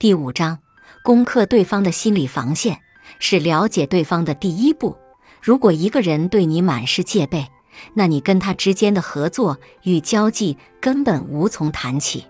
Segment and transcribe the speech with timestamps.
[0.00, 0.60] 第五章，
[1.02, 2.80] 攻克对方的心理防线
[3.18, 4.96] 是了解对方的第一步。
[5.42, 7.46] 如果一个人对你满是戒备，
[7.92, 12.24] 那你跟他之间的合作与交际根本无从谈起。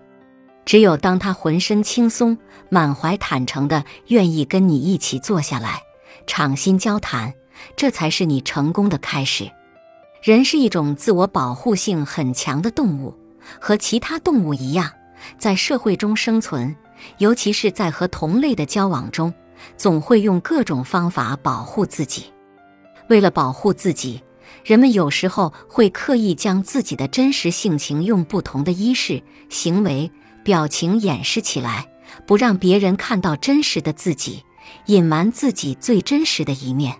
[0.65, 2.37] 只有当他浑身轻松、
[2.67, 5.79] 满怀坦诚的愿意跟你一起坐下来，
[6.27, 7.33] 敞心交谈，
[7.77, 9.49] 这才是你成功的开始。
[10.21, 13.17] 人是一种自我保护性很强的动物，
[13.61, 14.91] 和其他动物一样，
[15.37, 16.75] 在社会中生存，
[17.17, 19.33] 尤其是在和同类的交往中，
[19.77, 22.25] 总会用各种方法保护自己。
[23.09, 24.21] 为了保护自己，
[24.63, 30.11] 人们有时候会刻意将自己的真实性情用不同的衣饰、行为、
[30.43, 31.87] 表情掩饰起来，
[32.25, 34.43] 不让别人看到真实的自己，
[34.85, 36.95] 隐瞒自己最真实的一面。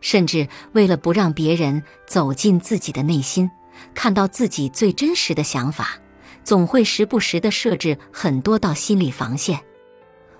[0.00, 3.50] 甚至为了不让别人走进自己的内心，
[3.94, 5.98] 看到自己最真实的想法，
[6.46, 9.58] 总会时不时地设置很多道心理防线。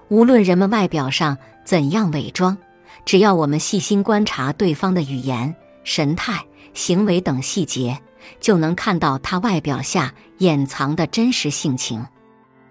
[0.06, 2.56] 无论人们外表上怎样伪装，
[3.04, 8.00] 只要我们细心观察对方的语言、神态、行为等细节，
[8.38, 12.06] 就能看到他外表下掩藏的真实性情。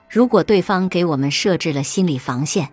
[0.09, 2.69] 如果对方给我们设置了心理防线，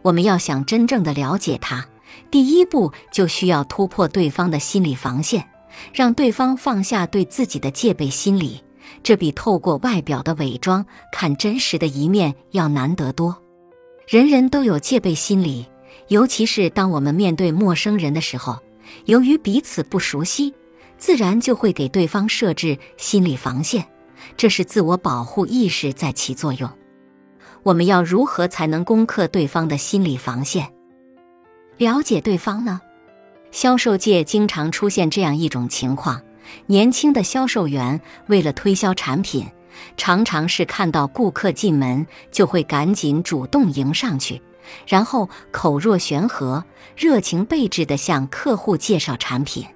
[0.00, 1.86] 我们要想真正的了解他。
[2.30, 5.46] 第一步就需要突破对方的心理防线，
[5.92, 8.62] 让对方放下对自己的戒备心理。
[9.02, 13.36] 这比透过外表的伪装看真实的一面要难得多。
[14.06, 15.66] 人人都有戒备心理，
[16.08, 18.58] 尤其是当我们面对陌生人的时候，
[19.06, 20.54] 由于彼此不熟悉，
[20.96, 23.86] 自然就会给对方设置心理防线，
[24.36, 26.70] 这是自我保护意识在起作用。
[27.62, 30.72] 我们要如何才能攻克对方的心理防线？
[31.78, 32.80] 了解对方呢？
[33.50, 36.22] 销售界经常出现这样一种情况：
[36.66, 39.46] 年轻的销售员为了推销产品，
[39.96, 44.40] 常常是看到顾客进门就会赶紧主动迎上去，
[44.86, 46.64] 然后口若悬河、
[46.96, 49.66] 热情备至地向客户介绍产品。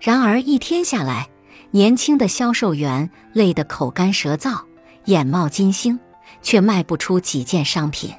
[0.00, 1.28] 然而一天下来，
[1.70, 4.60] 年轻的销售员累得口干舌燥、
[5.06, 5.98] 眼冒金星，
[6.42, 8.12] 却卖不出几件商品。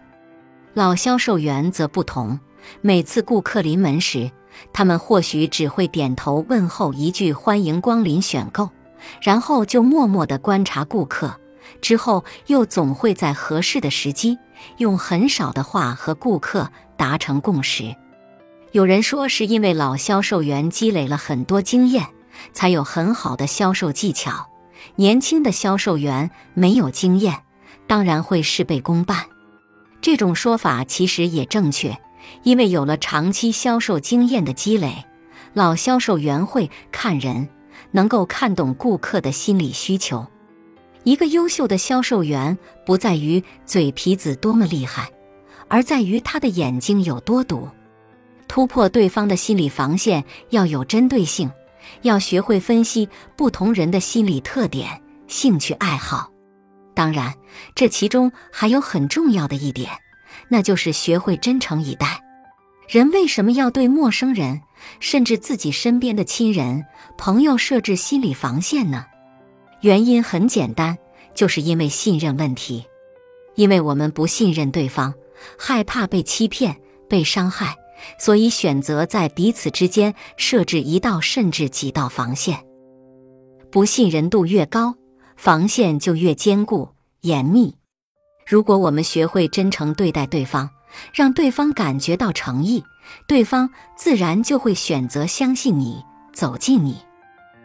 [0.73, 2.39] 老销售员则不同。
[2.81, 4.29] 每次顾客临门时，
[4.73, 8.69] 他们或许只会点头问候一句“欢迎光临选购”，
[9.21, 11.39] 然后就默默地观察顾客。
[11.81, 14.37] 之后又总会在合适的时机，
[14.77, 17.95] 用很少的话和顾客达成共识。
[18.71, 22.05] 有人说，是因为老销售员积累了很多经验，
[22.53, 24.47] 才有很好的销售技巧。
[24.95, 27.43] 年轻的销售员没有经验，
[27.85, 29.25] 当然会事倍功半。
[30.01, 31.97] 这种说法其实也正确。
[32.43, 35.05] 因为有了长期销售经验的积累，
[35.53, 37.47] 老销售员会看人，
[37.91, 40.25] 能够看懂顾客的心理需求。
[41.03, 45.09] 一个优秀的销售员不在于嘴皮子多么厉害，
[45.67, 47.67] 而在于他的眼睛有多毒。
[48.47, 51.51] 突破对方的心理防线要有针对性，
[52.01, 56.31] 要学会分析不同人的心理特点、兴趣爱好。
[56.93, 57.33] 当然，
[57.75, 59.91] 这其中还有很重要的一点。
[60.49, 62.21] 那就是学会真诚以待。
[62.87, 64.61] 人为什么要对陌生人，
[64.99, 66.85] 甚至自己身边的亲人、
[67.17, 69.05] 朋友设置心理防线呢？
[69.81, 70.97] 原因很简单，
[71.35, 72.85] 就是因为信任问题。
[73.55, 75.13] 因为我们不信任对方，
[75.59, 76.77] 害怕被欺骗、
[77.09, 77.75] 被伤害，
[78.19, 82.57] 所以选择在彼此之间设置一道甚至几道防线。
[83.69, 84.95] 不信任度越高，
[85.35, 86.87] 防线就越坚固、
[87.21, 87.75] 严密。
[88.47, 90.69] 如果我们学会真诚对待对方，
[91.13, 92.81] 让对方感觉到诚意，
[93.27, 96.95] 对方自然就会选择相信你，走近你。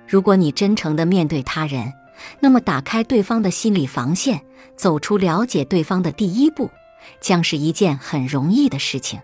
[0.09, 1.93] 如果你真诚地面对他人，
[2.41, 4.41] 那么打开对方的心理防线，
[4.77, 6.69] 走出了解对方的第一步，
[7.21, 9.21] 将是一件很容易的事情。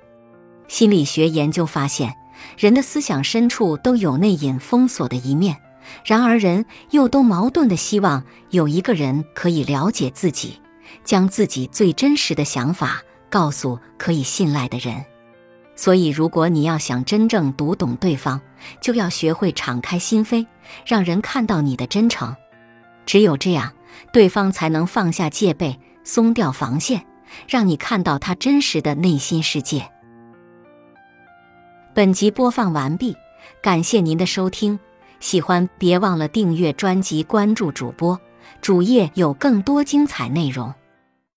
[0.68, 2.14] 心理学研究发现，
[2.56, 5.56] 人的思想深处都有内隐封锁的一面，
[6.04, 10.60] 然而人又都矛盾地希望有一个人可以了解自己。
[11.04, 15.04] 将自己最真实的想法告诉可以信赖的人，
[15.76, 18.40] 所以如果你要想真正读懂对方，
[18.80, 20.46] 就要学会敞开心扉，
[20.86, 22.34] 让人看到你的真诚。
[23.06, 23.72] 只有这样，
[24.12, 27.06] 对方才能放下戒备，松掉防线，
[27.46, 29.90] 让你看到他真实的内心世界。
[31.94, 33.16] 本集播放完毕，
[33.62, 34.78] 感谢您的收听，
[35.20, 38.20] 喜欢别忘了订阅专辑，关注主播，
[38.60, 40.72] 主页有更多精彩内容。